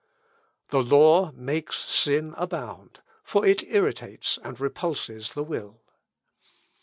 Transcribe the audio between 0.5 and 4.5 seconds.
"The law makes sin abound; for it irritates